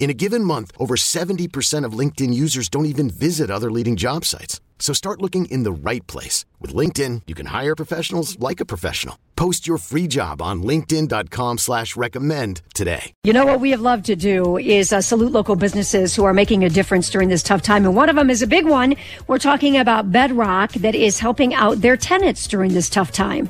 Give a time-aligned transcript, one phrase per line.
[0.00, 4.24] In a given month, over 70% of LinkedIn users don't even visit other leading job
[4.24, 4.60] sites.
[4.80, 6.44] So start looking in the right place.
[6.60, 9.16] With LinkedIn, you can hire professionals like a professional.
[9.36, 13.12] Post your free job on linkedin.com slash recommend today.
[13.22, 16.34] You know what we have loved to do is uh, salute local businesses who are
[16.34, 17.84] making a difference during this tough time.
[17.84, 18.96] And one of them is a big one.
[19.28, 23.48] We're talking about Bedrock that is helping out their tenants during this tough time.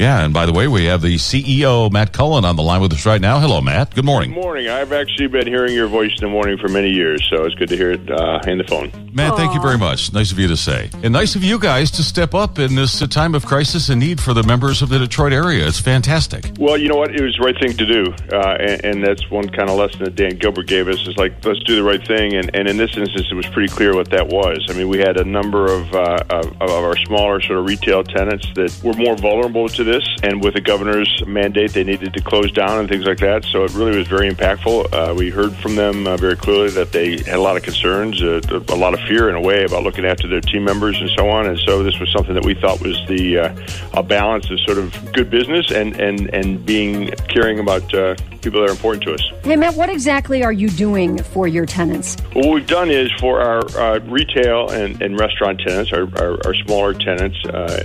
[0.00, 2.90] Yeah, and by the way, we have the CEO, Matt Cullen, on the line with
[2.94, 3.38] us right now.
[3.38, 3.94] Hello, Matt.
[3.94, 4.32] Good morning.
[4.32, 4.66] Good morning.
[4.66, 7.68] I've actually been hearing your voice in the morning for many years, so it's good
[7.68, 8.90] to hear it uh, in the phone.
[9.12, 10.10] Matt, thank you very much.
[10.14, 10.88] Nice of you to say.
[11.02, 14.00] And nice of you guys to step up in this uh, time of crisis and
[14.00, 15.66] need for the members of the Detroit area.
[15.66, 16.46] It's fantastic.
[16.58, 17.14] Well, you know what?
[17.14, 18.14] It was the right thing to do.
[18.32, 21.44] Uh, and, and, that's one kind of lesson that Dan Gilbert gave us is like,
[21.44, 22.36] let's do the right thing.
[22.36, 24.64] And, and in this instance, it was pretty clear what that was.
[24.70, 28.02] I mean, we had a number of, uh, of, of our smaller sort of retail
[28.04, 30.06] tenants that were more vulnerable to this.
[30.22, 33.44] And with the governor's mandate, they needed to close down and things like that.
[33.44, 34.92] So it really was very impactful.
[34.92, 38.22] Uh, we heard from them uh, very clearly that they had a lot of concerns,
[38.22, 41.10] uh, a lot of fear in a way about looking after their team members and
[41.10, 41.46] so on.
[41.46, 43.56] And so this was something that we thought was the uh,
[43.94, 48.60] a balance of sort of good business and and and being caring about uh, people
[48.60, 49.22] that are important to us.
[49.44, 52.16] Hey Matt, what exactly are you doing for your tenants?
[52.34, 56.38] Well, what we've done is for our uh, retail and, and restaurant tenants, our, our,
[56.46, 57.38] our smaller tenants,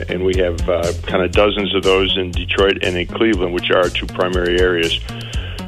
[0.10, 0.58] and we have
[1.04, 4.60] kind of dozens of those in Detroit and in Cleveland, which are our two primary
[4.60, 5.00] areas.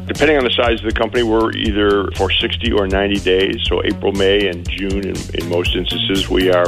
[0.08, 3.58] Depending on the size of the company, we're either for 60 or 90 days.
[3.64, 6.68] So April, May, and June, in, in most instances, we are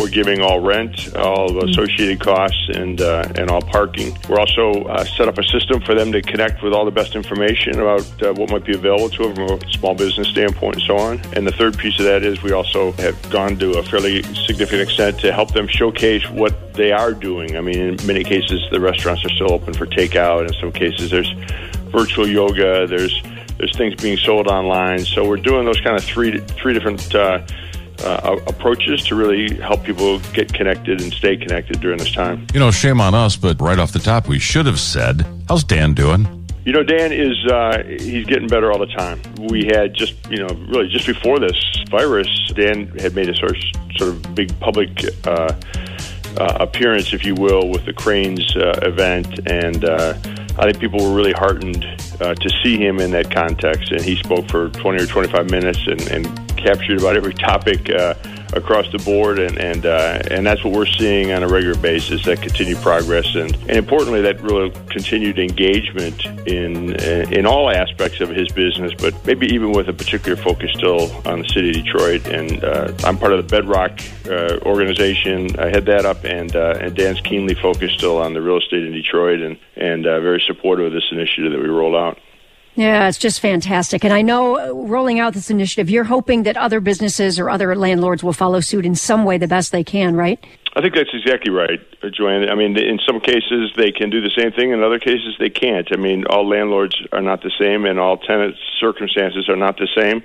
[0.00, 4.16] forgiving all rent, all associated costs, and uh, and all parking.
[4.28, 7.14] We're also uh, set up a system for them to connect with all the best
[7.14, 10.84] information about uh, what might be available to them from a small business standpoint and
[10.84, 11.20] so on.
[11.34, 14.82] And the third piece of that is we also have gone to a fairly significant
[14.82, 17.56] extent to help them showcase what they are doing.
[17.56, 20.46] I mean, in many cases, the restaurants are still open for takeout.
[20.46, 21.32] In some cases, there's
[21.90, 22.86] virtual yoga.
[22.86, 23.22] There's
[23.58, 25.00] there's things being sold online.
[25.00, 27.44] So we're doing those kind of three three different uh,
[28.04, 32.46] uh, approaches to really help people get connected and stay connected during this time.
[32.52, 35.64] You know, shame on us, but right off the top, we should have said, "How's
[35.64, 39.20] Dan doing?" You know, Dan is uh, he's getting better all the time.
[39.48, 41.56] We had just you know really just before this
[41.90, 43.62] virus, Dan had made a sort of,
[43.96, 44.90] sort of big public.
[45.26, 45.54] Uh,
[46.38, 50.14] uh, appearance, if you will, with the Crain's uh, event, and uh,
[50.58, 51.84] I think people were really heartened
[52.20, 53.92] uh, to see him in that context.
[53.92, 58.14] And he spoke for 20 or 25 minutes and, and captured about every topic uh,
[58.52, 62.24] across the board, and and uh, and that's what we're seeing on a regular basis.
[62.24, 68.20] That continued progress, and and importantly, that real continued engagement in uh, in all aspects
[68.20, 71.84] of his business, but maybe even with a particular focus still on the city of
[71.84, 72.26] Detroit.
[72.26, 75.58] And uh, I'm part of the Bedrock uh, organization.
[75.58, 78.84] I head that up, and uh, and Dan's keenly focused still on the real estate
[78.84, 82.18] in Detroit, and and very supportive of this initiative that we rolled out.
[82.74, 84.04] Yeah, it's just fantastic.
[84.04, 87.74] And I know uh, rolling out this initiative, you're hoping that other businesses or other
[87.74, 90.42] landlords will follow suit in some way the best they can, right?
[90.76, 91.80] I think that's exactly right,
[92.12, 92.48] Joanne.
[92.48, 95.50] I mean, in some cases they can do the same thing, in other cases they
[95.50, 95.88] can't.
[95.92, 99.88] I mean, all landlords are not the same, and all tenant circumstances are not the
[99.96, 100.22] same.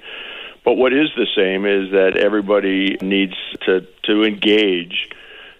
[0.63, 3.35] But what is the same is that everybody needs
[3.65, 5.09] to to engage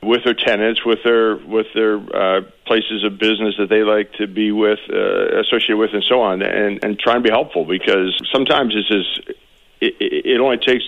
[0.02, 4.28] with their tenants, with their with their uh, places of business that they like to
[4.28, 8.16] be with, uh, associated with, and so on, and and try and be helpful because
[8.32, 9.36] sometimes this is
[9.82, 10.84] it, it only takes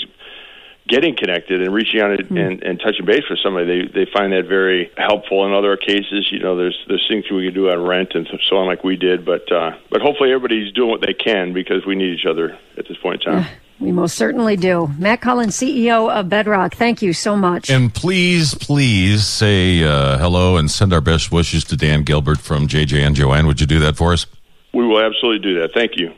[0.87, 2.39] getting connected and reaching out and, mm.
[2.39, 5.45] and, and touching base with somebody, they they find that very helpful.
[5.45, 8.57] In other cases, you know, there's there's things we can do on rent and so
[8.57, 9.25] on, like we did.
[9.25, 12.87] But uh, but hopefully, everybody's doing what they can because we need each other at
[12.87, 13.47] this point in time.
[13.79, 14.89] We most certainly do.
[14.97, 17.69] Matt Cullen, CEO of Bedrock, thank you so much.
[17.69, 22.67] And please, please say uh, hello and send our best wishes to Dan Gilbert from
[22.67, 23.45] JJ and Joanne.
[23.45, 24.25] Would you do that for us?
[24.73, 25.73] We will absolutely do that.
[25.73, 26.13] Thank you.